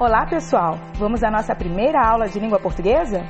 Olá, 0.00 0.24
pessoal! 0.24 0.78
Vamos 0.94 1.22
à 1.22 1.30
nossa 1.30 1.54
primeira 1.54 2.02
aula 2.02 2.26
de 2.26 2.40
língua 2.40 2.58
portuguesa? 2.58 3.20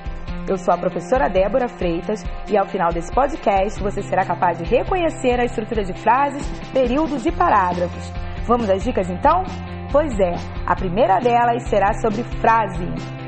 Eu 0.48 0.56
sou 0.56 0.72
a 0.72 0.78
professora 0.78 1.28
Débora 1.28 1.66
Freitas 1.66 2.22
e 2.48 2.56
ao 2.56 2.64
final 2.64 2.92
desse 2.92 3.12
podcast 3.12 3.82
você 3.82 4.00
será 4.02 4.24
capaz 4.24 4.56
de 4.56 4.62
reconhecer 4.62 5.40
a 5.40 5.44
estrutura 5.44 5.82
de 5.82 5.92
frases, 5.94 6.48
períodos 6.72 7.26
e 7.26 7.32
parágrafos. 7.32 8.12
Vamos 8.46 8.70
às 8.70 8.84
dicas 8.84 9.10
então? 9.10 9.42
Pois 9.90 10.16
é, 10.20 10.34
a 10.64 10.76
primeira 10.76 11.18
delas 11.18 11.64
será 11.64 11.92
sobre 11.94 12.22
frase. 12.40 13.19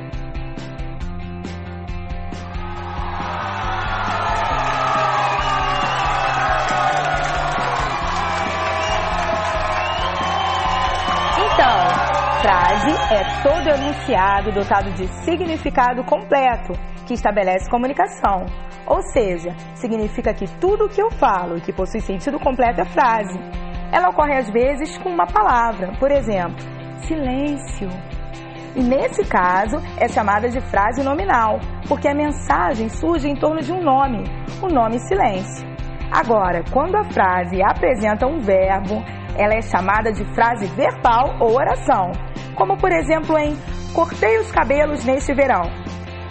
Frase 12.43 12.91
é 13.15 13.23
todo 13.45 13.69
enunciado 13.69 14.51
dotado 14.51 14.91
de 14.95 15.07
significado 15.23 16.03
completo, 16.03 16.73
que 17.07 17.15
estabelece 17.15 17.71
comunicação. 17.71 18.47
Ou 18.85 19.01
seja, 19.01 19.55
significa 19.77 20.35
que 20.35 20.49
tudo 20.59 20.87
o 20.87 20.89
que 20.89 21.01
eu 21.01 21.09
falo 21.13 21.57
e 21.57 21.61
que 21.61 21.73
possui 21.73 22.01
sentido 22.01 22.41
completo 22.41 22.81
é 22.81 22.85
frase. 22.85 23.39
Ela 23.93 24.09
ocorre 24.09 24.37
às 24.37 24.51
vezes 24.51 24.99
com 24.99 25.11
uma 25.11 25.25
palavra, 25.25 25.93
por 26.01 26.11
exemplo, 26.11 26.57
silêncio. 27.07 27.89
E 28.75 28.83
nesse 28.83 29.25
caso 29.25 29.77
é 29.97 30.09
chamada 30.09 30.49
de 30.49 30.61
frase 30.63 31.01
nominal, 31.05 31.61
porque 31.87 32.09
a 32.09 32.15
mensagem 32.15 32.89
surge 32.89 33.29
em 33.29 33.37
torno 33.37 33.61
de 33.61 33.73
um 33.73 33.81
nome, 33.81 34.25
o 34.61 34.67
nome 34.67 34.99
silêncio. 34.99 35.65
Agora, 36.11 36.65
quando 36.73 36.97
a 36.97 37.05
frase 37.05 37.63
apresenta 37.63 38.27
um 38.27 38.41
verbo, 38.41 39.01
ela 39.39 39.55
é 39.55 39.63
chamada 39.63 40.11
de 40.13 40.25
frase 40.35 40.67
verbal 40.75 41.37
ou 41.41 41.55
oração, 41.55 42.11
como 42.55 42.77
por 42.77 42.93
exemplo 42.93 43.39
em 43.39 43.57
cortei 43.93 44.39
os 44.39 44.51
cabelos 44.51 45.05
neste 45.05 45.35
verão. 45.35 45.63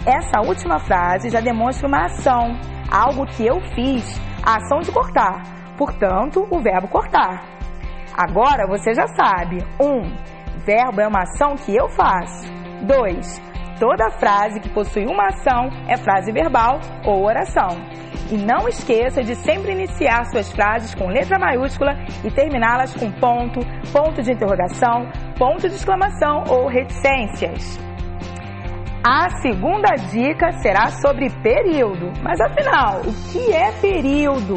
Essa 0.06 0.40
última 0.40 0.78
frase 0.78 1.30
já 1.30 1.40
demonstra 1.40 1.86
uma 1.86 2.06
ação, 2.06 2.58
algo 2.90 3.26
que 3.26 3.46
eu 3.46 3.60
fiz, 3.74 4.20
a 4.44 4.56
ação 4.56 4.80
de 4.80 4.90
cortar, 4.90 5.42
portanto, 5.76 6.46
o 6.50 6.60
verbo 6.60 6.88
cortar. 6.88 7.44
Agora 8.16 8.66
você 8.66 8.92
já 8.94 9.06
sabe: 9.06 9.58
1. 9.80 9.86
Um, 9.86 10.02
verbo 10.64 11.00
é 11.00 11.06
uma 11.06 11.22
ação 11.22 11.54
que 11.56 11.74
eu 11.74 11.88
faço. 11.90 12.50
2. 12.82 13.52
Toda 13.78 14.10
frase 14.10 14.60
que 14.60 14.68
possui 14.68 15.06
uma 15.06 15.26
ação 15.26 15.70
é 15.88 15.96
frase 15.96 16.30
verbal 16.30 16.78
ou 17.04 17.24
oração. 17.24 17.68
E 18.30 18.36
não 18.36 18.68
esqueça 18.68 19.22
de 19.22 19.34
sempre 19.34 19.72
iniciar 19.72 20.24
suas 20.26 20.50
frases 20.52 20.94
com 20.94 21.08
letra 21.08 21.38
maiúscula 21.38 21.94
e 22.24 22.30
terminá-las 22.30 22.94
com 22.94 23.10
ponto, 23.10 23.60
ponto 23.92 24.22
de 24.22 24.32
interrogação, 24.32 25.06
ponto 25.32 25.68
de 25.68 25.74
exclamação 25.74 26.44
ou 26.48 26.68
reticências. 26.68 27.78
A 29.04 29.28
segunda 29.40 29.96
dica 30.10 30.52
será 30.60 30.90
sobre 30.90 31.28
período. 31.42 32.12
Mas 32.22 32.40
afinal, 32.40 33.00
o 33.00 33.32
que 33.32 33.52
é 33.52 33.72
período? 33.80 34.54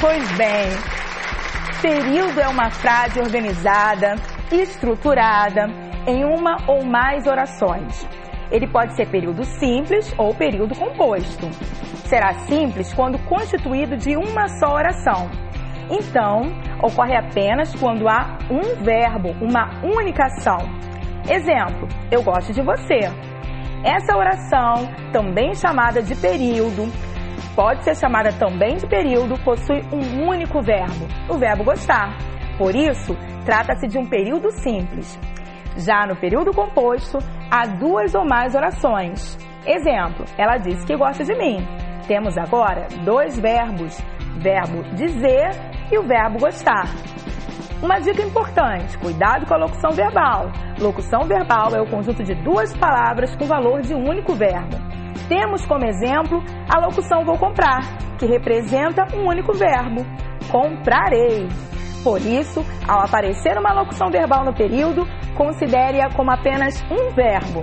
Pois 0.00 0.32
bem, 0.32 0.70
período 1.82 2.40
é 2.40 2.48
uma 2.48 2.70
frase 2.70 3.20
organizada 3.20 4.14
estruturada 4.50 5.66
em 6.06 6.24
uma 6.24 6.56
ou 6.66 6.84
mais 6.84 7.26
orações. 7.26 8.08
Ele 8.50 8.66
pode 8.66 8.94
ser 8.94 9.06
período 9.08 9.44
simples 9.44 10.12
ou 10.18 10.34
período 10.34 10.74
composto. 10.76 11.48
Será 12.06 12.34
simples 12.40 12.92
quando 12.92 13.18
constituído 13.26 13.96
de 13.96 14.16
uma 14.16 14.48
só 14.48 14.74
oração. 14.74 15.30
Então, 15.90 16.42
ocorre 16.82 17.16
apenas 17.16 17.74
quando 17.74 18.08
há 18.08 18.38
um 18.50 18.82
verbo, 18.82 19.30
uma 19.40 19.80
única 19.84 20.24
ação. 20.24 20.58
Exemplo: 21.28 21.88
Eu 22.10 22.22
gosto 22.22 22.52
de 22.52 22.62
você. 22.62 23.00
Essa 23.84 24.16
oração, 24.16 24.88
também 25.12 25.54
chamada 25.54 26.02
de 26.02 26.14
período, 26.14 26.92
pode 27.54 27.82
ser 27.84 27.96
chamada 27.96 28.32
também 28.32 28.76
de 28.76 28.86
período, 28.86 29.38
possui 29.42 29.80
um 29.92 30.28
único 30.28 30.60
verbo, 30.60 31.06
o 31.28 31.38
verbo 31.38 31.64
gostar. 31.64 32.16
Por 32.58 32.74
isso, 32.74 33.16
trata-se 33.44 33.86
de 33.86 33.98
um 33.98 34.06
período 34.06 34.50
simples. 34.50 35.18
Já 35.76 36.06
no 36.06 36.14
período 36.16 36.52
composto, 36.52 37.18
há 37.50 37.66
duas 37.66 38.14
ou 38.14 38.24
mais 38.24 38.54
orações. 38.54 39.36
Exemplo, 39.66 40.24
ela 40.38 40.56
disse 40.56 40.86
que 40.86 40.96
gosta 40.96 41.24
de 41.24 41.34
mim. 41.34 41.58
Temos 42.06 42.38
agora 42.38 42.86
dois 43.04 43.38
verbos, 43.38 44.00
verbo 44.38 44.82
dizer 44.94 45.50
e 45.92 45.98
o 45.98 46.06
verbo 46.06 46.38
gostar. 46.38 46.86
Uma 47.82 47.98
dica 47.98 48.22
importante: 48.22 48.96
cuidado 48.98 49.46
com 49.46 49.54
a 49.54 49.58
locução 49.58 49.90
verbal. 49.90 50.50
Locução 50.78 51.22
verbal 51.26 51.74
é 51.74 51.80
o 51.80 51.90
conjunto 51.90 52.22
de 52.22 52.34
duas 52.42 52.76
palavras 52.76 53.34
com 53.36 53.44
valor 53.44 53.82
de 53.82 53.94
um 53.94 54.08
único 54.08 54.34
verbo. 54.34 54.76
Temos 55.28 55.64
como 55.66 55.84
exemplo 55.84 56.42
a 56.68 56.80
locução 56.80 57.24
vou 57.24 57.38
comprar, 57.38 57.80
que 58.18 58.26
representa 58.26 59.06
um 59.14 59.26
único 59.26 59.52
verbo: 59.52 60.04
comprarei. 60.50 61.48
Por 62.02 62.20
isso, 62.20 62.64
ao 62.88 63.04
aparecer 63.04 63.58
uma 63.58 63.74
locução 63.74 64.10
verbal 64.10 64.44
no 64.44 64.54
período, 64.54 65.06
considere-a 65.36 66.10
como 66.14 66.30
apenas 66.30 66.82
um 66.90 67.10
verbo. 67.12 67.62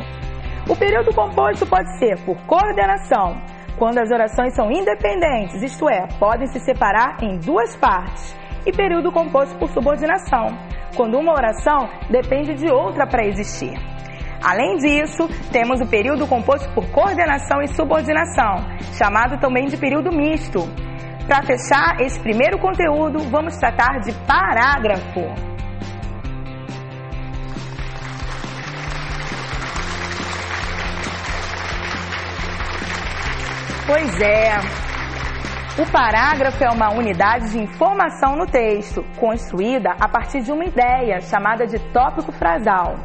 O 0.70 0.76
período 0.76 1.14
composto 1.14 1.66
pode 1.66 1.98
ser 1.98 2.20
por 2.26 2.36
coordenação, 2.46 3.42
quando 3.78 4.00
as 4.00 4.12
orações 4.12 4.54
são 4.56 4.72
independentes, 4.72 5.62
isto 5.62 5.90
é, 5.90 6.08
podem 6.20 6.48
se 6.48 6.60
separar 6.60 7.24
em 7.24 7.38
duas 7.38 7.76
partes, 7.76 8.36
e 8.66 8.72
período 8.72 9.12
composto 9.12 9.58
por 9.58 9.70
subordinação, 9.70 10.58
quando 10.96 11.18
uma 11.18 11.32
oração 11.32 11.88
depende 12.10 12.54
de 12.56 12.72
outra 12.72 13.08
para 13.08 13.26
existir. 13.26 13.74
Além 14.44 14.76
disso, 14.78 15.28
temos 15.52 15.80
o 15.80 15.88
período 15.88 16.28
composto 16.28 16.70
por 16.74 16.86
coordenação 16.92 17.62
e 17.62 17.68
subordinação, 17.70 18.56
chamado 18.98 19.40
também 19.40 19.68
de 19.68 19.78
período 19.78 20.12
misto, 20.12 20.68
para 21.28 21.44
fechar 21.44 22.00
esse 22.00 22.18
primeiro 22.22 22.58
conteúdo, 22.58 23.20
vamos 23.30 23.58
tratar 23.58 24.00
de 24.00 24.14
parágrafo. 24.26 25.47
Pois 33.88 34.20
é. 34.20 34.50
O 35.82 35.90
parágrafo 35.90 36.62
é 36.62 36.70
uma 36.70 36.92
unidade 36.92 37.52
de 37.52 37.60
informação 37.60 38.36
no 38.36 38.46
texto, 38.46 39.02
construída 39.18 39.92
a 39.98 40.10
partir 40.10 40.42
de 40.42 40.52
uma 40.52 40.66
ideia 40.66 41.22
chamada 41.22 41.66
de 41.66 41.80
tópico 41.94 42.34
frasal. 42.34 42.96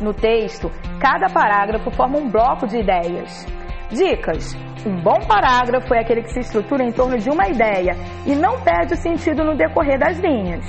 No 0.00 0.14
texto, 0.14 0.70
cada 0.98 1.26
parágrafo 1.26 1.90
forma 1.90 2.16
um 2.16 2.30
bloco 2.30 2.66
de 2.66 2.78
ideias. 2.78 3.44
Dicas: 3.90 4.56
um 4.86 5.02
bom 5.02 5.20
parágrafo 5.28 5.92
é 5.92 6.00
aquele 6.00 6.22
que 6.22 6.32
se 6.32 6.40
estrutura 6.40 6.82
em 6.82 6.92
torno 6.92 7.18
de 7.18 7.28
uma 7.28 7.46
ideia 7.48 7.94
e 8.24 8.34
não 8.34 8.58
perde 8.62 8.94
o 8.94 8.96
sentido 8.96 9.44
no 9.44 9.54
decorrer 9.54 9.98
das 9.98 10.18
linhas, 10.18 10.64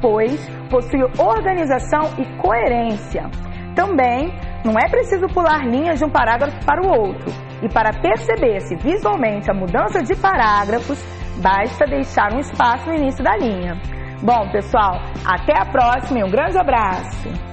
pois 0.00 0.48
possui 0.70 1.02
organização 1.18 2.14
e 2.16 2.24
coerência. 2.40 3.28
Também 3.74 4.32
não 4.64 4.72
é 4.78 4.88
preciso 4.88 5.26
pular 5.26 5.66
linhas 5.66 5.98
de 5.98 6.06
um 6.06 6.10
parágrafo 6.10 6.64
para 6.64 6.80
o 6.80 6.88
outro, 6.88 7.30
e 7.62 7.68
para 7.68 7.92
perceber-se 7.92 8.76
visualmente 8.76 9.50
a 9.50 9.54
mudança 9.54 10.02
de 10.02 10.14
parágrafos, 10.16 10.98
basta 11.42 11.84
deixar 11.86 12.32
um 12.32 12.38
espaço 12.38 12.88
no 12.88 12.94
início 12.94 13.22
da 13.22 13.36
linha. 13.36 13.80
Bom, 14.22 14.50
pessoal, 14.50 15.00
até 15.24 15.58
a 15.58 15.64
próxima 15.64 16.20
e 16.20 16.24
um 16.24 16.30
grande 16.30 16.58
abraço! 16.58 17.49